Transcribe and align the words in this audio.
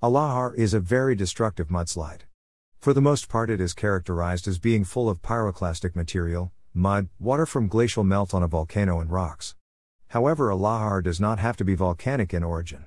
A 0.00 0.08
lahar 0.08 0.54
is 0.54 0.74
a 0.74 0.78
very 0.78 1.16
destructive 1.16 1.70
mudslide. 1.70 2.20
For 2.78 2.92
the 2.92 3.00
most 3.00 3.28
part, 3.28 3.50
it 3.50 3.60
is 3.60 3.74
characterized 3.74 4.46
as 4.46 4.60
being 4.60 4.84
full 4.84 5.08
of 5.08 5.22
pyroclastic 5.22 5.96
material, 5.96 6.52
mud, 6.72 7.08
water 7.18 7.44
from 7.44 7.66
glacial 7.66 8.04
melt 8.04 8.32
on 8.32 8.44
a 8.44 8.46
volcano, 8.46 9.00
and 9.00 9.10
rocks. 9.10 9.56
However, 10.10 10.50
a 10.50 10.56
lahar 10.56 11.02
does 11.02 11.18
not 11.18 11.40
have 11.40 11.56
to 11.56 11.64
be 11.64 11.74
volcanic 11.74 12.32
in 12.32 12.44
origin. 12.44 12.84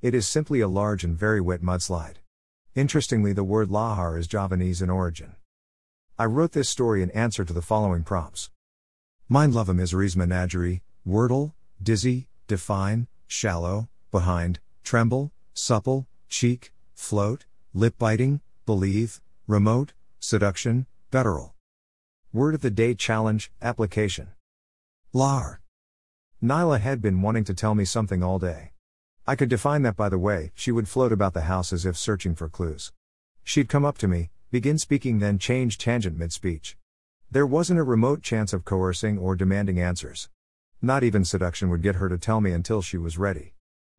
It 0.00 0.14
is 0.14 0.26
simply 0.26 0.60
a 0.60 0.66
large 0.66 1.04
and 1.04 1.14
very 1.14 1.42
wet 1.42 1.60
mudslide. 1.60 2.22
Interestingly, 2.74 3.34
the 3.34 3.44
word 3.44 3.68
lahar 3.68 4.18
is 4.18 4.26
Javanese 4.26 4.80
in 4.80 4.88
origin. 4.88 5.36
I 6.18 6.24
wrote 6.24 6.52
this 6.52 6.70
story 6.70 7.02
in 7.02 7.10
answer 7.10 7.44
to 7.44 7.52
the 7.52 7.60
following 7.60 8.02
prompts. 8.02 8.48
Mindlovemisery's 9.30 10.16
Menagerie, 10.16 10.82
wordle, 11.06 11.52
dizzy, 11.82 12.28
define, 12.46 13.08
shallow, 13.26 13.90
behind, 14.10 14.58
tremble, 14.82 15.32
supple, 15.52 16.06
cheek, 16.28 16.72
float, 16.94 17.46
lip 17.74 17.94
biting, 17.98 18.40
believe, 18.64 19.20
remote, 19.46 19.92
seduction, 20.18 20.86
guttural. 21.10 21.54
Word 22.32 22.54
of 22.54 22.60
the 22.60 22.70
day 22.70 22.94
challenge, 22.94 23.50
application. 23.62 24.28
Lahar. 25.14 25.58
Nyla 26.42 26.80
had 26.80 27.00
been 27.00 27.22
wanting 27.22 27.44
to 27.44 27.54
tell 27.54 27.74
me 27.74 27.84
something 27.84 28.22
all 28.22 28.38
day. 28.38 28.72
I 29.26 29.34
could 29.34 29.48
define 29.48 29.82
that 29.82 29.96
by 29.96 30.08
the 30.08 30.18
way, 30.18 30.52
she 30.54 30.70
would 30.70 30.88
float 30.88 31.10
about 31.10 31.34
the 31.34 31.42
house 31.42 31.72
as 31.72 31.84
if 31.84 31.96
searching 31.96 32.34
for 32.34 32.48
clues. 32.48 32.92
She'd 33.42 33.68
come 33.68 33.84
up 33.84 33.98
to 33.98 34.08
me, 34.08 34.30
begin 34.50 34.78
speaking, 34.78 35.18
then 35.18 35.38
change 35.38 35.78
tangent 35.78 36.16
mid 36.16 36.32
speech. 36.32 36.76
There 37.30 37.46
wasn't 37.46 37.80
a 37.80 37.84
remote 37.84 38.22
chance 38.22 38.52
of 38.52 38.64
coercing 38.64 39.18
or 39.18 39.34
demanding 39.34 39.80
answers. 39.80 40.28
Not 40.80 41.02
even 41.02 41.24
seduction 41.24 41.70
would 41.70 41.82
get 41.82 41.96
her 41.96 42.08
to 42.08 42.18
tell 42.18 42.40
me 42.40 42.52
until 42.52 42.82
she 42.82 42.98
was 42.98 43.18
ready. 43.18 43.55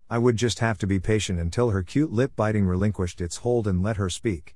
I 0.09 0.17
would 0.19 0.37
just 0.37 0.59
have 0.59 0.77
to 0.77 0.87
be 0.87 1.01
patient 1.01 1.37
until 1.37 1.71
her 1.71 1.83
cute 1.83 2.13
lip 2.13 2.31
biting 2.35 2.65
relinquished 2.65 3.19
its 3.19 3.37
hold 3.37 3.67
and 3.67 3.83
let 3.83 3.97
her 3.97 4.09
speak. 4.09 4.55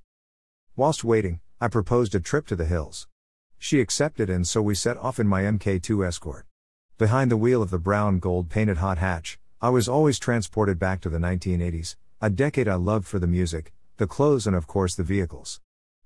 Whilst 0.77 1.03
waiting, 1.03 1.41
I 1.59 1.67
proposed 1.67 2.15
a 2.15 2.21
trip 2.21 2.47
to 2.47 2.55
the 2.55 2.65
hills. 2.65 3.07
She 3.57 3.81
accepted, 3.81 4.29
and 4.29 4.47
so 4.47 4.61
we 4.61 4.75
set 4.75 4.95
off 4.97 5.19
in 5.19 5.27
my 5.27 5.43
MK2 5.43 6.07
Escort. 6.07 6.45
Behind 6.97 7.29
the 7.29 7.35
wheel 7.35 7.61
of 7.61 7.69
the 7.69 7.79
brown 7.79 8.19
gold 8.19 8.49
painted 8.49 8.77
hot 8.77 8.97
hatch, 8.97 9.39
I 9.61 9.69
was 9.69 9.89
always 9.89 10.19
transported 10.19 10.79
back 10.79 11.01
to 11.01 11.09
the 11.09 11.17
1980s, 11.17 11.97
a 12.21 12.29
decade 12.29 12.69
I 12.69 12.75
loved 12.75 13.05
for 13.05 13.19
the 13.19 13.27
music, 13.27 13.73
the 13.97 14.07
clothes, 14.07 14.47
and 14.47 14.55
of 14.55 14.67
course 14.67 14.95
the 14.95 15.03
vehicles. 15.03 15.59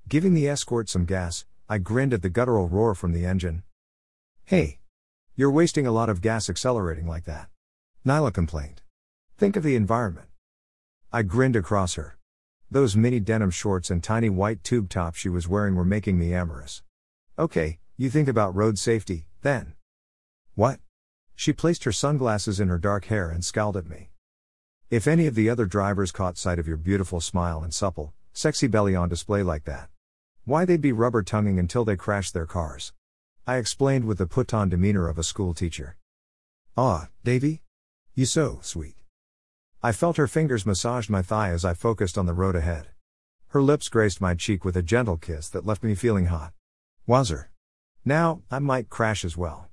Giving 0.09 0.33
the 0.33 0.49
Escort 0.49 0.89
some 0.89 1.05
gas, 1.05 1.45
I 1.69 1.77
grinned 1.77 2.13
at 2.13 2.23
the 2.23 2.29
guttural 2.29 2.67
roar 2.67 2.95
from 2.95 3.13
the 3.13 3.25
engine. 3.25 3.61
Hey! 4.45 4.79
You're 5.35 5.51
wasting 5.51 5.85
a 5.85 5.91
lot 5.91 6.09
of 6.09 6.21
gas 6.21 6.49
accelerating 6.49 7.05
like 7.05 7.25
that. 7.25 7.49
Nyla 8.05 8.33
complained. 8.33 8.81
Think 9.37 9.57
of 9.57 9.63
the 9.63 9.75
environment. 9.75 10.29
I 11.11 11.21
grinned 11.23 11.57
across 11.57 11.95
her. 11.95 12.17
Those 12.71 12.95
mini 12.95 13.19
denim 13.19 13.51
shorts 13.51 13.91
and 13.91 14.01
tiny 14.01 14.29
white 14.29 14.63
tube 14.63 14.87
top 14.87 15.15
she 15.15 15.27
was 15.27 15.45
wearing 15.45 15.75
were 15.75 15.83
making 15.83 16.17
me 16.17 16.33
amorous. 16.33 16.83
Okay, 17.37 17.79
you 17.97 18.09
think 18.09 18.29
about 18.29 18.55
road 18.55 18.79
safety, 18.79 19.27
then. 19.41 19.73
What? 20.53 20.79
She 21.35 21.51
placed 21.51 21.83
her 21.83 21.91
sunglasses 21.91 22.61
in 22.61 22.69
her 22.69 22.77
dark 22.77 23.05
hair 23.05 23.29
and 23.29 23.43
scowled 23.43 23.75
at 23.75 23.89
me. 23.89 24.09
If 24.89 25.05
any 25.05 25.27
of 25.27 25.35
the 25.35 25.49
other 25.49 25.65
drivers 25.65 26.13
caught 26.13 26.37
sight 26.37 26.57
of 26.57 26.67
your 26.67 26.77
beautiful 26.77 27.19
smile 27.19 27.61
and 27.61 27.73
supple, 27.73 28.13
sexy 28.31 28.67
belly 28.67 28.95
on 28.95 29.09
display 29.09 29.43
like 29.43 29.65
that, 29.65 29.89
why 30.45 30.63
they'd 30.63 30.79
be 30.79 30.93
rubber 30.93 31.23
tonguing 31.23 31.59
until 31.59 31.83
they 31.83 31.97
crashed 31.97 32.33
their 32.33 32.45
cars. 32.45 32.93
I 33.45 33.57
explained 33.57 34.05
with 34.05 34.17
the 34.17 34.27
put 34.27 34.53
on 34.53 34.69
demeanor 34.69 35.09
of 35.09 35.17
a 35.17 35.23
school 35.23 35.53
teacher. 35.53 35.97
Ah, 36.77 37.09
Davy? 37.25 37.63
You 38.13 38.25
so 38.25 38.59
sweet. 38.61 38.95
I 39.85 39.91
felt 39.91 40.17
her 40.17 40.25
fingers 40.25 40.65
massaged 40.65 41.11
my 41.11 41.21
thigh 41.21 41.51
as 41.51 41.63
I 41.63 41.75
focused 41.75 42.17
on 42.17 42.25
the 42.25 42.33
road 42.33 42.55
ahead. 42.55 42.87
Her 43.49 43.61
lips 43.61 43.87
graced 43.87 44.19
my 44.19 44.33
cheek 44.33 44.65
with 44.65 44.75
a 44.75 44.81
gentle 44.81 45.15
kiss 45.15 45.47
that 45.49 45.63
left 45.63 45.83
me 45.83 45.93
feeling 45.93 46.25
hot. 46.25 46.53
Wazzer. 47.07 47.49
Now, 48.03 48.41
I 48.49 48.57
might 48.57 48.89
crash 48.89 49.23
as 49.23 49.37
well. 49.37 49.69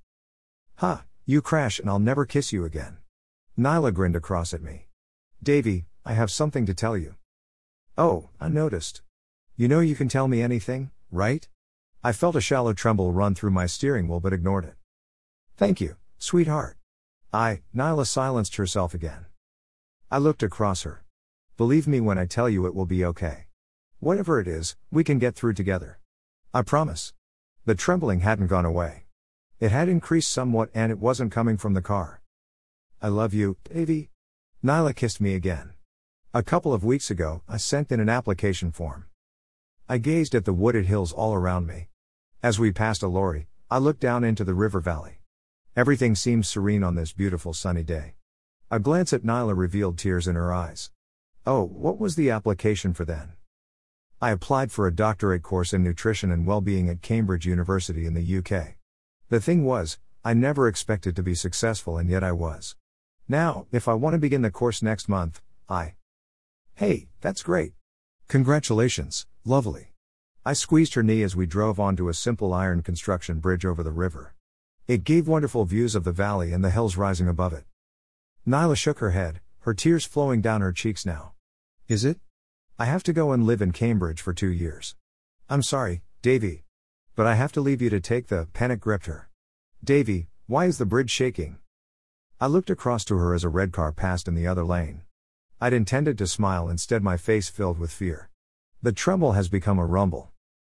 Ha, 0.77 0.97
huh, 0.97 1.03
you 1.25 1.41
crash 1.41 1.79
and 1.79 1.89
I'll 1.89 1.99
never 1.99 2.27
kiss 2.27 2.53
you 2.53 2.67
again. 2.67 2.99
Nyla 3.59 3.95
grinned 3.95 4.15
across 4.15 4.53
at 4.53 4.61
me. 4.61 4.89
Davy, 5.43 5.87
I 6.05 6.13
have 6.13 6.31
something 6.31 6.67
to 6.67 6.75
tell 6.75 6.95
you. 6.95 7.15
Oh, 7.97 8.29
I 8.39 8.51
noticed. 8.51 9.01
You 9.57 9.67
know 9.67 9.81
you 9.81 9.95
can 9.95 10.09
tell 10.09 10.29
me 10.29 10.43
anything, 10.43 10.91
right? 11.11 11.49
I 12.05 12.13
felt 12.13 12.37
a 12.37 12.43
shallow 12.43 12.75
tremble 12.75 13.13
run 13.13 13.35
through 13.35 13.53
my 13.53 13.65
steering 13.65 14.09
wheel 14.09 14.21
but 14.21 14.35
ignored 14.35 14.67
it. 14.67 14.75
Thank 15.57 15.81
you, 15.81 15.97
sweetheart. 16.19 16.77
I, 17.33 17.63
Nyla 17.75 18.07
silenced 18.07 18.57
herself 18.57 18.93
again. 18.93 19.25
I 20.13 20.19
looked 20.19 20.43
across 20.43 20.83
her. 20.83 21.05
Believe 21.57 21.89
me 21.89 21.99
when 21.99 22.19
I 22.19 22.27
tell 22.27 22.47
you 22.47 22.67
it 22.67 22.75
will 22.75 22.85
be 22.85 23.03
okay. 23.03 23.47
Whatever 23.99 24.39
it 24.41 24.47
is, 24.47 24.77
we 24.91 25.05
can 25.05 25.19
get 25.19 25.35
through 25.35 25.55
together. 25.55 26.01
I 26.53 26.61
promise. 26.61 27.15
The 27.65 27.75
trembling 27.75 28.21
hadn't 28.21 28.49
gone 28.49 28.67
away. 28.67 29.07
It 29.59 29.73
had 29.73 29.89
increased 29.89 30.31
somewhat 30.31 30.69
and 30.75 30.93
it 30.93 30.99
wasn't 30.99 31.33
coming 31.33 31.57
from 31.57 31.73
the 31.73 31.81
car. 31.81 32.21
I 33.01 33.09
love 33.09 33.33
you, 33.33 33.57
Davy. 33.65 34.11
Nyla 34.63 34.95
kissed 34.95 35.19
me 35.19 35.35
again. 35.35 35.73
A 36.35 36.43
couple 36.43 36.75
of 36.75 36.85
weeks 36.85 37.11
ago, 37.11 37.41
I 37.49 37.57
sent 37.57 37.91
in 37.91 37.99
an 37.99 38.11
application 38.11 38.71
form. 38.71 39.07
I 39.89 39.97
gazed 39.97 40.35
at 40.35 40.45
the 40.45 40.53
wooded 40.53 40.85
hills 40.85 41.15
all 41.15 41.33
around 41.33 41.67
me. 41.67 41.89
As 42.43 42.59
we 42.59 42.71
passed 42.71 43.03
a 43.03 43.09
lorry, 43.09 43.47
I 43.71 43.79
looked 43.79 44.01
down 44.01 44.25
into 44.25 44.45
the 44.45 44.53
river 44.53 44.81
valley. 44.81 45.21
Everything 45.75 46.15
seemed 46.15 46.45
serene 46.45 46.85
on 46.85 46.97
this 46.97 47.15
beautiful 47.15 47.55
sunny 47.55 47.83
day. 47.83 48.17
A 48.73 48.81
glance 48.81 49.13
at 49.13 49.23
Nyla 49.23 49.55
revealed 49.55 49.99
tears 49.99 50.27
in 50.27 50.35
her 50.35 50.51
eyes. 50.51 50.91
Oh, 51.45 51.63
what 51.63 51.99
was 51.99 52.17
the 52.17 52.31
application 52.31 52.95
for 52.95 53.05
then? 53.05 53.35
I 54.19 54.31
applied 54.31 54.73
for 54.73 54.87
a 54.87 54.95
doctorate 54.95 55.43
course 55.43 55.75
in 55.75 55.83
nutrition 55.83 56.33
and 56.33 56.47
well-being 56.47 56.89
at 56.89 57.03
Cambridge 57.03 57.45
University 57.45 58.07
in 58.07 58.15
the 58.15 58.39
UK. 58.39 58.77
The 59.29 59.41
thing 59.43 59.67
was, 59.67 59.99
I 60.25 60.33
never 60.33 60.69
expected 60.69 61.15
to 61.17 61.23
be 61.23 61.35
successful 61.35 61.99
and 61.99 62.09
yet 62.09 62.25
I 62.25 62.33
was. 62.33 62.75
Now, 63.29 63.67
if 63.73 63.89
I 63.89 63.93
want 63.93 64.15
to 64.15 64.19
begin 64.19 64.41
the 64.41 64.51
course 64.51 64.81
next 64.81 65.07
month, 65.07 65.43
I. 65.69 65.97
Hey, 66.73 67.09
that's 67.21 67.43
great. 67.43 67.75
Congratulations, 68.29 69.27
lovely. 69.45 69.93
I 70.47 70.55
squeezed 70.55 70.95
her 70.95 71.03
knee 71.03 71.23
as 71.23 71.37
we 71.37 71.45
drove 71.45 71.79
onto 71.79 72.09
a 72.09 72.15
simple 72.15 72.55
iron 72.55 72.81
construction 72.81 73.39
bridge 73.39 73.67
over 73.67 73.83
the 73.83 73.91
river. 73.91 74.33
It 74.89 75.05
gave 75.05 75.29
wonderful 75.29 75.67
views 75.67 75.95
of 75.95 76.05
the 76.05 76.13
valley 76.13 76.55
and 76.55 76.65
the 76.65 76.71
hills 76.71 76.97
rising 76.97 77.29
above 77.29 77.53
it. 77.53 77.65
Nyla 78.47 78.77
shook 78.77 78.99
her 78.99 79.13
head, 79.13 79.41
her 79.61 79.73
tears 79.73 80.05
flowing 80.05 80.41
down 80.41 80.63
her 80.63 80.73
cheeks 80.73 81.07
now. 81.07 81.35
Is 81.87 82.05
it? 82.05 82.19
I 82.77 82.87
have 82.87 83.05
to 83.05 83.13
go 83.13 83.31
and 83.31 83.47
live 83.47 83.63
in 83.63 83.71
Cambridge 83.71 84.21
for 84.21 84.35
two 84.35 84.51
years. 84.51 84.97
I'm 85.49 85.63
sorry, 85.63 86.03
Davy. 86.23 86.65
But 87.15 87.27
I 87.27 87.37
have 87.37 87.53
to 87.53 87.61
leave 87.61 87.81
you 87.81 87.89
to 87.91 88.01
take 88.01 88.27
the 88.27 88.49
panic 88.53 88.81
gripped 88.81 89.07
her. 89.07 89.29
Davy, 89.85 90.27
why 90.47 90.65
is 90.65 90.79
the 90.79 90.87
bridge 90.87 91.11
shaking? 91.11 91.59
I 92.41 92.47
looked 92.47 92.71
across 92.71 93.05
to 93.05 93.17
her 93.17 93.33
as 93.33 93.45
a 93.45 93.49
red 93.49 93.73
car 93.73 93.93
passed 93.93 94.27
in 94.27 94.35
the 94.35 94.49
other 94.49 94.65
lane. 94.65 95.03
I'd 95.61 95.73
intended 95.73 96.19
to 96.19 96.27
smile, 96.27 96.69
instead, 96.69 97.05
my 97.05 97.17
face 97.17 97.49
filled 97.49 97.79
with 97.79 97.93
fear. 97.93 98.29
The 98.83 98.91
tremble 98.91 99.33
has 99.33 99.49
become 99.49 99.79
a 99.79 99.87
rumble. 99.87 100.33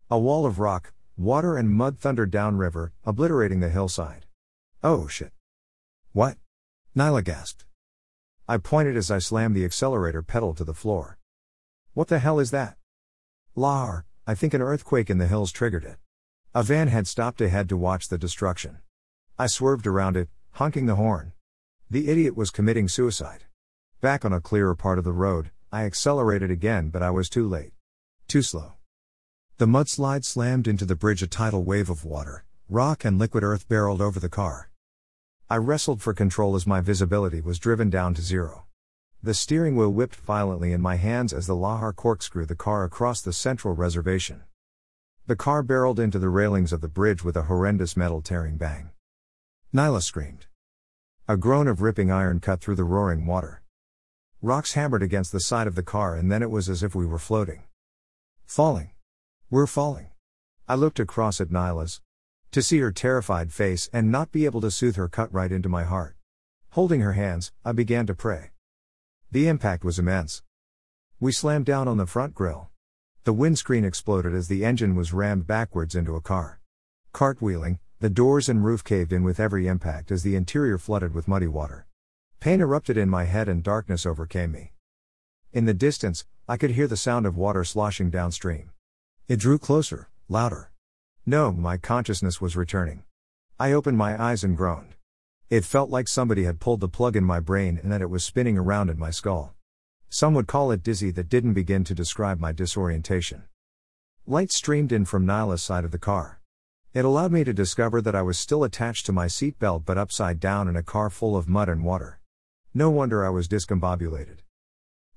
A 0.09 0.16
wall 0.16 0.47
of 0.47 0.60
rock, 0.60 0.93
water, 1.16 1.56
and 1.56 1.72
mud 1.72 1.98
thundered 1.98 2.31
downriver, 2.31 2.93
obliterating 3.04 3.59
the 3.59 3.71
hillside. 3.71 4.27
Oh 4.84 5.09
shit. 5.09 5.33
What? 6.12 6.37
Nyla 6.96 7.22
gasped. 7.22 7.66
I 8.48 8.56
pointed 8.56 8.96
as 8.96 9.10
I 9.10 9.18
slammed 9.18 9.54
the 9.54 9.66
accelerator 9.66 10.22
pedal 10.22 10.54
to 10.54 10.64
the 10.64 10.72
floor. 10.72 11.18
What 11.92 12.08
the 12.08 12.20
hell 12.20 12.40
is 12.40 12.52
that? 12.52 12.78
Lahar, 13.54 14.04
I 14.26 14.34
think 14.34 14.54
an 14.54 14.62
earthquake 14.62 15.10
in 15.10 15.18
the 15.18 15.26
hills 15.26 15.52
triggered 15.52 15.84
it. 15.84 15.98
A 16.54 16.62
van 16.62 16.88
had 16.88 17.06
stopped 17.06 17.42
ahead 17.42 17.68
to 17.68 17.76
watch 17.76 18.08
the 18.08 18.16
destruction. 18.16 18.78
I 19.38 19.46
swerved 19.46 19.86
around 19.86 20.16
it, 20.16 20.30
honking 20.52 20.86
the 20.86 20.94
horn. 20.94 21.32
The 21.90 22.08
idiot 22.08 22.34
was 22.34 22.50
committing 22.50 22.88
suicide. 22.88 23.44
Back 24.00 24.24
on 24.24 24.32
a 24.32 24.40
clearer 24.40 24.74
part 24.74 24.96
of 24.96 25.04
the 25.04 25.12
road, 25.12 25.50
I 25.70 25.84
accelerated 25.84 26.50
again, 26.50 26.88
but 26.88 27.02
I 27.02 27.10
was 27.10 27.28
too 27.28 27.47
late. 27.47 27.74
Too 28.26 28.41
slow. 28.41 28.72
The 29.59 29.66
mudslide 29.66 30.24
slammed 30.24 30.66
into 30.66 30.86
the 30.86 30.97
bridge, 30.97 31.22
a 31.22 31.26
tidal 31.26 31.62
wave 31.62 31.91
of 31.91 32.06
water, 32.06 32.47
rock, 32.71 33.04
and 33.04 33.18
liquid 33.18 33.44
earth 33.44 33.68
barreled 33.68 34.00
over 34.00 34.18
the 34.18 34.30
car. 34.30 34.71
I 35.48 35.59
wrestled 35.59 36.03
for 36.03 36.13
control 36.13 36.57
as 36.57 36.66
my 36.66 36.81
visibility 36.81 37.41
was 37.41 37.60
driven 37.60 37.89
down 37.89 38.15
to 38.15 38.22
zero. 38.22 38.65
The 39.22 39.33
steering 39.33 39.77
wheel 39.77 39.93
whipped 39.93 40.16
violently 40.16 40.72
in 40.72 40.81
my 40.81 40.97
hands 40.97 41.33
as 41.33 41.47
the 41.47 41.54
Lahar 41.54 41.95
corkscrew 41.95 42.47
the 42.47 42.57
car 42.57 42.83
across 42.83 43.21
the 43.21 43.33
central 43.33 43.72
reservation. 43.72 44.43
The 45.28 45.37
car 45.37 45.63
barreled 45.63 46.01
into 46.01 46.19
the 46.19 46.31
railings 46.31 46.72
of 46.72 46.81
the 46.81 46.89
bridge 46.89 47.22
with 47.22 47.37
a 47.37 47.45
horrendous 47.45 47.97
metal 47.97 48.22
tearing 48.22 48.57
bang. 48.57 48.91
Nyla 49.72 50.03
screamed. 50.03 50.47
A 51.28 51.37
groan 51.37 51.69
of 51.69 51.81
ripping 51.81 52.10
iron 52.10 52.41
cut 52.41 52.60
through 52.60 52.75
the 52.75 52.83
roaring 52.83 53.25
water. 53.25 53.63
Rocks 54.43 54.72
hammered 54.72 55.03
against 55.04 55.31
the 55.31 55.39
side 55.39 55.69
of 55.69 55.77
the 55.77 55.83
car, 55.84 56.16
and 56.16 56.31
then 56.31 56.43
it 56.43 56.51
was 56.51 56.69
as 56.69 56.83
if 56.83 56.97
we 56.97 57.07
were 57.07 57.21
floating. 57.21 57.63
Falling. 58.47 58.91
We're 59.48 59.69
falling. 59.69 60.09
I 60.66 60.75
looked 60.75 60.98
across 60.98 61.41
at 61.41 61.51
Nyla's, 61.51 62.01
to 62.53 62.63
see 62.63 62.78
her 62.78 62.93
terrified 62.93 63.53
face 63.53 63.89
and 63.93 64.10
not 64.10 64.33
be 64.33 64.45
able 64.45 64.60
to 64.60 64.71
soothe 64.71 64.97
her 64.97 65.09
cut 65.09 65.33
right 65.33 65.53
into 65.53 65.69
my 65.69 65.84
heart. 65.84 66.16
Holding 66.71 67.01
her 67.01 67.15
hands, 67.15 67.53
I 67.65 67.72
began 67.72 68.07
to 68.07 68.15
pray. 68.15 68.51
The 69.31 69.48
impact 69.48 69.84
was 69.84 69.98
immense. 69.98 70.43
We 71.19 71.33
slammed 71.33 71.66
down 71.66 71.89
on 71.89 71.97
the 71.97 72.07
front 72.07 72.34
grille. 72.34 72.71
The 73.25 73.33
windscreen 73.33 73.84
exploded 73.84 74.34
as 74.34 74.48
the 74.48 74.65
engine 74.65 74.95
was 74.95 75.13
rammed 75.13 75.47
backwards 75.47 75.95
into 75.95 76.15
a 76.15 76.21
car. 76.21 76.60
Cartwheeling, 77.13 77.78
the 77.98 78.10
doors 78.10 78.48
and 78.48 78.65
roof 78.65 78.84
caved 78.84 79.13
in 79.13 79.25
with 79.25 79.41
every 79.41 79.66
impact 79.66 80.13
as 80.13 80.22
the 80.22 80.37
interior 80.37 80.77
flooded 80.77 81.15
with 81.15 81.27
muddy 81.27 81.47
water. 81.47 81.87
Pain 82.41 82.60
erupted 82.60 82.97
in 82.97 83.09
my 83.09 83.25
head 83.25 83.48
and 83.48 83.63
darkness 83.63 84.04
overcame 84.04 84.53
me. 84.53 84.72
In 85.53 85.65
the 85.65 85.75
distance, 85.75 86.27
I 86.47 86.59
could 86.59 86.72
hear 86.72 86.87
the 86.87 86.97
sound 86.97 87.25
of 87.25 87.37
water 87.37 87.65
sloshing 87.65 88.10
downstream. 88.10 88.71
It 89.27 89.41
drew 89.41 89.59
closer, 89.59 90.10
louder. 90.28 90.71
No, 91.28 91.50
my 91.50 91.76
consciousness 91.76 92.40
was 92.40 92.54
returning. 92.54 93.02
I 93.58 93.72
opened 93.72 93.98
my 93.98 94.22
eyes 94.22 94.44
and 94.44 94.56
groaned. 94.56 94.94
It 95.50 95.64
felt 95.64 95.90
like 95.90 96.06
somebody 96.06 96.44
had 96.44 96.60
pulled 96.60 96.78
the 96.78 96.88
plug 96.88 97.16
in 97.16 97.24
my 97.24 97.40
brain 97.40 97.80
and 97.82 97.90
that 97.90 98.00
it 98.00 98.10
was 98.10 98.24
spinning 98.24 98.56
around 98.56 98.90
in 98.90 98.98
my 98.98 99.10
skull. 99.10 99.52
Some 100.08 100.34
would 100.34 100.46
call 100.46 100.70
it 100.70 100.84
dizzy, 100.84 101.10
that 101.10 101.28
didn't 101.28 101.54
begin 101.54 101.82
to 101.82 101.96
describe 101.96 102.38
my 102.38 102.52
disorientation. 102.52 103.42
Light 104.24 104.52
streamed 104.52 104.92
in 104.92 105.04
from 105.04 105.26
Nyla's 105.26 105.64
side 105.64 105.84
of 105.84 105.90
the 105.90 105.98
car. 105.98 106.40
It 106.94 107.04
allowed 107.04 107.32
me 107.32 107.42
to 107.42 107.52
discover 107.52 108.00
that 108.02 108.14
I 108.14 108.22
was 108.22 108.38
still 108.38 108.62
attached 108.62 109.04
to 109.06 109.12
my 109.12 109.26
seatbelt 109.26 109.84
but 109.84 109.98
upside 109.98 110.38
down 110.38 110.68
in 110.68 110.76
a 110.76 110.82
car 110.84 111.10
full 111.10 111.36
of 111.36 111.48
mud 111.48 111.68
and 111.68 111.84
water. 111.84 112.20
No 112.72 112.88
wonder 112.88 113.26
I 113.26 113.30
was 113.30 113.48
discombobulated. 113.48 114.38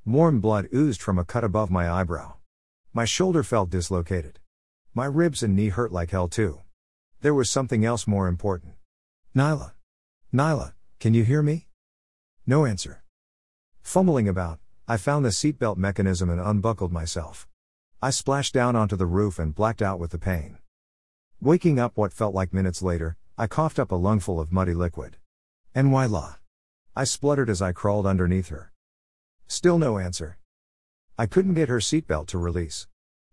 Warm 0.05 0.39
blood 0.39 0.69
oozed 0.73 1.03
from 1.03 1.19
a 1.19 1.25
cut 1.25 1.43
above 1.43 1.69
my 1.69 1.87
eyebrow. 1.87 2.37
My 2.93 3.05
shoulder 3.05 3.43
felt 3.43 3.69
dislocated. 3.69 4.39
My 4.95 5.05
ribs 5.05 5.43
and 5.43 5.55
knee 5.55 5.69
hurt 5.69 5.91
like 5.91 6.09
hell 6.09 6.27
too. 6.27 6.61
There 7.21 7.33
was 7.33 7.49
something 7.49 7.85
else 7.85 8.07
more 8.07 8.27
important. 8.27 8.73
Nyla. 9.35 9.73
Nyla, 10.33 10.73
can 10.99 11.13
you 11.13 11.23
hear 11.23 11.43
me? 11.43 11.67
No 12.47 12.65
answer. 12.65 13.03
Fumbling 13.81 14.27
about, 14.27 14.59
I 14.87 14.97
found 14.97 15.23
the 15.23 15.29
seatbelt 15.29 15.77
mechanism 15.77 16.29
and 16.29 16.41
unbuckled 16.41 16.91
myself. 16.91 17.47
I 18.01 18.09
splashed 18.09 18.53
down 18.53 18.75
onto 18.75 18.95
the 18.95 19.05
roof 19.05 19.37
and 19.37 19.53
blacked 19.53 19.83
out 19.83 19.99
with 19.99 20.09
the 20.09 20.17
pain. 20.17 20.57
Waking 21.39 21.77
up 21.77 21.95
what 21.95 22.11
felt 22.11 22.33
like 22.33 22.51
minutes 22.51 22.81
later, 22.81 23.15
I 23.37 23.45
coughed 23.45 23.77
up 23.77 23.91
a 23.91 23.95
lungful 23.95 24.39
of 24.39 24.51
muddy 24.51 24.73
liquid. 24.73 25.17
And 25.75 25.89
Nyla? 25.89 26.37
I 26.95 27.03
spluttered 27.03 27.49
as 27.49 27.61
I 27.61 27.73
crawled 27.73 28.07
underneath 28.07 28.49
her. 28.49 28.71
Still 29.47 29.77
no 29.77 29.99
answer. 29.99 30.39
I 31.17 31.27
couldn't 31.27 31.53
get 31.53 31.69
her 31.69 31.77
seatbelt 31.77 32.27
to 32.27 32.37
release. 32.39 32.87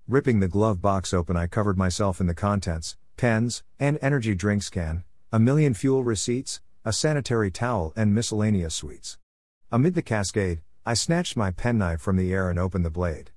Ripping 0.08 0.38
the 0.38 0.46
glove 0.46 0.80
box 0.80 1.12
open, 1.12 1.36
I 1.36 1.48
covered 1.48 1.76
myself 1.76 2.20
in 2.20 2.28
the 2.28 2.34
contents 2.34 2.96
pens, 3.16 3.64
and 3.80 3.98
energy 4.00 4.36
drinks 4.36 4.70
can, 4.70 5.02
a 5.32 5.40
million 5.40 5.74
fuel 5.74 6.04
receipts, 6.04 6.60
a 6.84 6.92
sanitary 6.92 7.50
towel, 7.50 7.92
and 7.96 8.14
miscellaneous 8.14 8.72
sweets. 8.72 9.18
Amid 9.72 9.94
the 9.94 10.02
cascade, 10.02 10.60
I 10.84 10.94
snatched 10.94 11.36
my 11.36 11.50
penknife 11.50 12.00
from 12.00 12.16
the 12.16 12.32
air 12.32 12.48
and 12.48 12.56
opened 12.56 12.84
the 12.84 12.90
blade. 12.90 13.32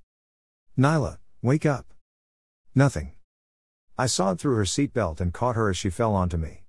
Nyla, 0.78 1.18
wake 1.42 1.66
up. 1.66 1.92
Nothing. 2.72 3.14
I 3.98 4.06
sawed 4.06 4.38
through 4.38 4.54
her 4.54 4.64
seatbelt 4.64 5.20
and 5.20 5.34
caught 5.34 5.56
her 5.56 5.70
as 5.70 5.76
she 5.76 5.90
fell 5.90 6.14
onto 6.14 6.36
me. 6.36 6.62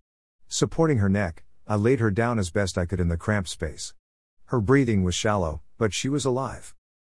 Supporting 0.48 0.98
her 0.98 1.10
neck, 1.10 1.44
I 1.68 1.76
laid 1.76 2.00
her 2.00 2.10
down 2.10 2.40
as 2.40 2.50
best 2.50 2.76
I 2.76 2.88
could 2.88 3.00
in 3.00 3.10
the 3.10 3.18
cramped 3.18 3.50
space. 3.50 3.94
Her 4.46 4.62
breathing 4.62 5.04
was 5.04 5.14
shallow, 5.14 5.62
but 5.78 5.94
she 5.94 6.10
was 6.10 6.26
alive. 6.26 6.74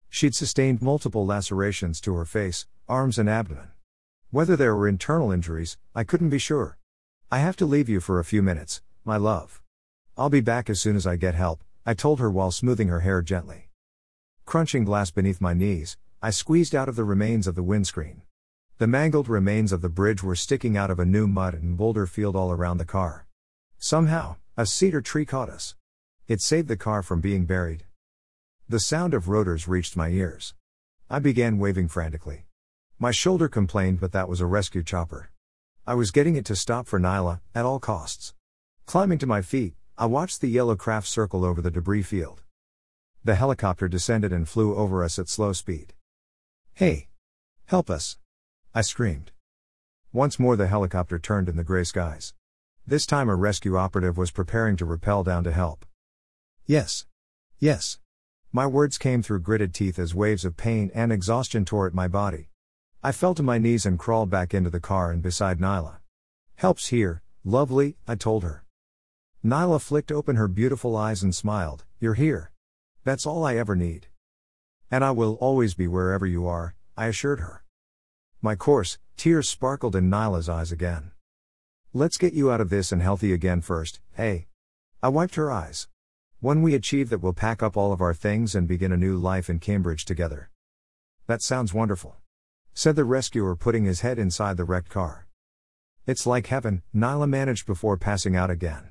She'd 0.09 0.37
sustained 0.37 0.81
multiple 0.81 1.27
lacerations 1.27 2.01
to 2.03 2.15
her 2.15 2.25
face, 2.25 2.67
arms, 2.89 3.19
and 3.19 3.29
abdomen. 3.29 3.69
Whether 4.31 4.57
there 4.57 4.77
were 4.77 4.89
internal 4.89 5.33
injuries, 5.33 5.77
I 5.95 6.05
couldn't 6.05 6.31
be 6.31 6.39
sure. 6.39 6.79
I 7.31 7.39
have 7.39 7.57
to 7.57 7.67
leave 7.67 7.89
you 7.89 8.01
for 8.01 8.21
a 8.21 8.25
few 8.25 8.43
minutes, 8.43 8.83
my 9.05 9.17
love. 9.17 9.61
I'll 10.17 10.31
be 10.31 10.41
back 10.41 10.71
as 10.71 10.81
soon 10.81 10.97
as 10.97 11.07
I 11.07 11.17
get 11.17 11.35
help, 11.35 11.63
I 11.85 11.95
told 11.95 12.21
her 12.21 12.31
while 12.31 12.51
smoothing 12.51 12.89
her 12.89 13.01
hair 13.01 13.23
gently. 13.23 13.69
Crunching 14.45 14.85
glass 14.85 15.11
beneath 15.11 15.41
my 15.41 15.55
knees, 15.55 15.97
I 16.23 16.31
squeezed 16.31 16.75
out 16.75 16.89
of 16.89 16.97
the 16.97 17.05
remains 17.05 17.47
of 17.47 17.55
the 17.55 17.63
windscreen. 17.63 18.23
The 18.79 18.87
mangled 18.87 19.29
remains 19.29 19.73
of 19.73 19.83
the 19.83 19.89
bridge 19.89 20.23
were 20.23 20.37
sticking 20.37 20.77
out 20.77 20.91
of 20.91 20.99
a 20.99 21.05
new 21.05 21.27
mud 21.27 21.55
and 21.55 21.77
boulder 21.77 22.07
field 22.07 22.37
all 22.37 22.51
around 22.51 22.79
the 22.79 22.85
car. 22.85 23.27
Somehow, 23.79 24.37
a 24.57 24.65
cedar 24.65 25.01
tree 25.01 25.27
caught 25.27 25.51
us. 25.51 25.75
It 26.29 26.41
saved 26.41 26.69
the 26.69 26.77
car 26.77 27.03
from 27.03 27.21
being 27.21 27.45
buried. 27.45 27.85
The 28.69 28.81
sound 28.81 29.15
of 29.15 29.29
rotors 29.29 29.69
reached 29.69 29.97
my 29.97 30.09
ears. 30.09 30.55
I 31.11 31.19
began 31.19 31.59
waving 31.59 31.89
frantically. 31.89 32.46
My 32.99 33.11
shoulder 33.11 33.47
complained, 33.47 34.01
but 34.01 34.13
that 34.13 34.27
was 34.27 34.41
a 34.41 34.47
rescue 34.47 34.83
chopper. 34.83 35.31
I 35.87 35.93
was 35.93 36.11
getting 36.11 36.35
it 36.35 36.47
to 36.47 36.57
stop 36.57 36.87
for 36.87 36.99
Nyla, 36.99 37.41
at 37.55 37.67
all 37.67 37.79
costs. 37.79 38.33
Climbing 38.87 39.19
to 39.19 39.27
my 39.27 39.43
feet, 39.43 39.75
I 39.99 40.07
watched 40.07 40.41
the 40.41 40.49
yellow 40.49 40.77
craft 40.77 41.07
circle 41.07 41.45
over 41.45 41.61
the 41.61 41.71
debris 41.71 42.05
field. 42.05 42.43
The 43.23 43.35
helicopter 43.35 43.87
descended 43.87 44.33
and 44.33 44.49
flew 44.49 44.75
over 44.75 45.05
us 45.05 45.19
at 45.19 45.29
slow 45.29 45.53
speed. 45.53 45.93
Hey! 46.73 47.09
Help 47.67 47.91
us! 47.91 48.17
I 48.75 48.81
screamed. 48.81 49.31
Once 50.11 50.39
more 50.39 50.57
the 50.57 50.67
helicopter 50.67 51.19
turned 51.19 51.51
in 51.51 51.57
the 51.57 51.65
gray 51.65 51.85
skies. 51.85 52.33
This 52.87 53.05
time 53.05 53.29
a 53.29 53.37
rescue 53.37 53.77
operative 53.77 54.17
was 54.17 54.31
preparing 54.31 54.75
to 54.79 54.87
rappel 54.87 55.23
down 55.23 55.45
to 55.45 55.53
help. 55.53 55.85
Yes. 56.65 57.05
Yes. 57.59 57.99
My 58.53 58.67
words 58.67 58.97
came 58.97 59.23
through 59.23 59.41
gritted 59.41 59.75
teeth 59.75 59.99
as 59.99 60.15
waves 60.15 60.47
of 60.47 60.57
pain 60.57 60.91
and 60.95 61.13
exhaustion 61.13 61.67
tore 61.67 61.87
at 61.87 61.93
my 61.93 62.09
body. 62.09 62.49
I 63.07 63.13
fell 63.13 63.37
to 63.37 63.43
my 63.45 63.59
knees 63.59 63.87
and 63.87 64.01
crawled 64.01 64.31
back 64.31 64.53
into 64.53 64.69
the 64.69 64.81
car 64.81 65.13
and 65.13 65.23
beside 65.23 65.61
Nyla. 65.61 65.99
Help's 66.57 66.89
here, 66.89 67.23
lovely, 67.45 67.97
I 68.09 68.17
told 68.17 68.43
her. 68.43 68.65
Nyla 69.45 69.81
flicked 69.81 70.11
open 70.11 70.35
her 70.35 70.49
beautiful 70.49 70.97
eyes 70.97 71.23
and 71.23 71.33
smiled, 71.33 71.85
You're 72.01 72.15
here. 72.15 72.51
That's 73.05 73.25
all 73.25 73.45
I 73.45 73.55
ever 73.55 73.77
need. 73.77 74.09
And 74.91 75.05
I 75.05 75.13
will 75.13 75.35
always 75.35 75.75
be 75.75 75.87
wherever 75.87 76.27
you 76.27 76.49
are, 76.49 76.75
I 76.97 77.07
assured 77.07 77.39
her. 77.39 77.63
My 78.43 78.57
course, 78.57 78.99
tears 79.17 79.49
sparkled 79.49 79.95
in 79.95 80.11
Nyla's 80.11 80.49
eyes 80.49 80.73
again. 80.73 81.13
Let's 81.93 82.19
get 82.19 82.33
you 82.33 82.51
out 82.51 82.61
of 82.61 82.71
this 82.71 82.91
and 82.91 83.01
healthy 83.01 83.33
again 83.33 83.61
first, 83.61 84.01
hey? 84.15 84.49
I 85.01 85.11
wiped 85.11 85.37
her 85.37 85.49
eyes. 85.49 85.87
When 86.41 86.61
we 86.61 86.75
achieve 86.75 87.11
that, 87.11 87.21
we'll 87.21 87.35
pack 87.35 87.63
up 87.63 87.77
all 87.77 87.93
of 87.93 88.01
our 88.01 88.15
things 88.15 88.57
and 88.57 88.67
begin 88.67 88.91
a 88.91 88.97
new 88.97 89.17
life 89.17 89.49
in 89.49 89.61
Cambridge 89.61 90.05
together. 90.05 90.51
That 91.29 91.41
sounds 91.41 91.73
wonderful. 91.73 92.17
Said 92.79 92.95
the 92.95 93.07
rescuer, 93.07 93.57
putting 93.57 93.87
his 93.87 94.03
head 94.03 94.19
inside 94.19 94.59
the 94.59 94.65
wrecked 94.67 94.91
car. 94.91 95.27
It's 96.07 96.27
like 96.27 96.49
heaven, 96.49 96.83
Nyla 96.95 97.27
managed 97.27 97.65
before 97.65 97.97
passing 97.97 98.37
out 98.37 98.51
again. 98.51 98.91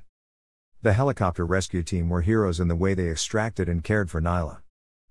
The 0.82 0.94
helicopter 0.94 1.46
rescue 1.46 1.84
team 1.84 2.10
were 2.10 2.22
heroes 2.22 2.60
in 2.60 2.68
the 2.68 2.76
way 2.76 2.96
they 2.96 3.12
extracted 3.12 3.70
and 3.70 3.84
cared 3.84 4.10
for 4.10 4.20
Nyla. 4.20 4.62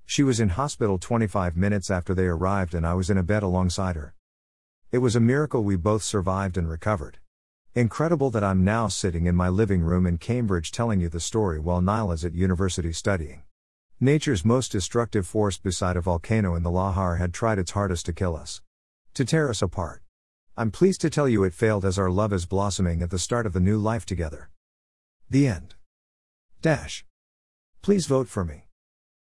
She 0.04 0.24
was 0.24 0.40
in 0.40 0.48
hospital 0.48 0.98
25 0.98 1.56
minutes 1.56 1.88
after 1.88 2.14
they 2.14 2.26
arrived, 2.26 2.74
and 2.74 2.84
I 2.84 2.94
was 2.94 3.10
in 3.10 3.16
a 3.16 3.22
bed 3.22 3.44
alongside 3.44 3.94
her. 3.94 4.12
It 4.90 4.98
was 4.98 5.14
a 5.14 5.20
miracle 5.20 5.62
we 5.62 5.76
both 5.76 6.02
survived 6.02 6.58
and 6.58 6.68
recovered. 6.68 7.18
Incredible 7.76 8.30
that 8.30 8.42
I'm 8.42 8.64
now 8.64 8.88
sitting 8.88 9.26
in 9.26 9.36
my 9.36 9.48
living 9.48 9.82
room 9.82 10.04
in 10.04 10.18
Cambridge 10.18 10.72
telling 10.72 11.00
you 11.00 11.08
the 11.08 11.20
story 11.20 11.60
while 11.60 11.80
Nyla's 11.80 12.24
at 12.24 12.34
university 12.34 12.92
studying. 12.92 13.44
Nature's 14.00 14.44
most 14.44 14.72
destructive 14.72 15.28
force 15.28 15.58
beside 15.58 15.96
a 15.96 16.00
volcano 16.00 16.56
in 16.56 16.64
the 16.64 16.70
Lahar 16.72 17.18
had 17.18 17.32
tried 17.32 17.60
its 17.60 17.70
hardest 17.70 18.04
to 18.06 18.12
kill 18.12 18.34
us. 18.34 18.60
To 19.14 19.24
tear 19.24 19.48
us 19.48 19.62
apart. 19.62 20.02
I'm 20.56 20.72
pleased 20.72 21.00
to 21.02 21.10
tell 21.10 21.28
you 21.28 21.44
it 21.44 21.54
failed 21.54 21.84
as 21.84 22.00
our 22.00 22.10
love 22.10 22.32
is 22.32 22.46
blossoming 22.46 23.00
at 23.00 23.10
the 23.10 23.18
start 23.18 23.46
of 23.46 23.52
the 23.52 23.60
new 23.60 23.78
life 23.78 24.04
together. 24.04 24.50
The 25.30 25.46
end. 25.46 25.76
Dash. 26.60 27.04
Please 27.80 28.06
vote 28.06 28.26
for 28.26 28.44
me. 28.44 28.66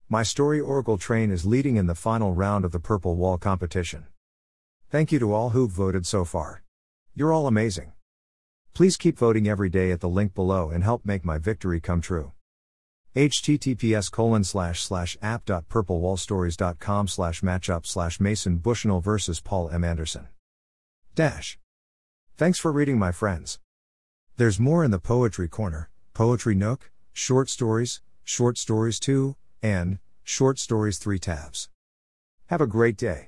My 0.10 0.22
story 0.22 0.60
Oracle 0.60 0.98
Train 0.98 1.32
is 1.32 1.46
leading 1.46 1.78
in 1.78 1.88
the 1.88 1.96
final 1.96 2.34
round 2.34 2.66
of 2.66 2.74
the 2.74 2.80
Purple 2.82 3.16
Wall 3.16 3.38
competition. 3.38 4.08
Thank 4.90 5.14
you 5.14 5.20
to 5.20 5.32
all 5.32 5.52
who've 5.52 5.72
voted 5.72 6.06
so 6.06 6.26
far. 6.26 6.64
You're 7.16 7.32
all 7.32 7.48
amazing. 7.48 7.94
Please 8.74 8.98
keep 8.98 9.18
voting 9.18 9.48
every 9.48 9.70
day 9.70 9.92
at 9.92 10.02
the 10.02 10.10
link 10.10 10.36
below 10.36 10.72
and 10.72 10.84
help 10.84 11.06
make 11.06 11.24
my 11.24 11.38
victory 11.38 11.80
come 11.80 12.02
true. 12.02 12.34
Https 13.20 14.10
colon 14.10 14.44
slash 14.46 14.82
slash 14.82 15.18
app.purplewallstories.com 15.22 17.08
slash 17.08 17.42
matchup 17.42 17.86
slash 17.86 18.20
Mason 18.20 18.58
Bushnell 18.58 19.02
versus 19.02 19.42
Paul 19.42 19.70
M. 19.70 19.84
Anderson. 19.84 20.30
Dash. 21.16 21.60
Thanks 22.38 22.60
for 22.60 22.72
reading 22.72 22.98
my 22.98 23.12
friends. 23.12 23.60
There's 24.38 24.58
more 24.58 24.86
in 24.86 24.92
the 24.92 25.00
Poetry 25.00 25.50
Corner, 25.50 25.90
Poetry 26.14 26.56
Nook, 26.56 26.92
Short 27.12 27.50
Stories, 27.50 28.02
Short 28.24 28.58
Stories 28.58 29.02
2, 29.02 29.36
and 29.62 30.00
Short 30.24 30.58
Stories 30.58 30.98
3 30.98 31.20
tabs. 31.20 31.68
Have 32.46 32.62
a 32.62 32.68
great 32.68 32.96
day. 32.96 33.28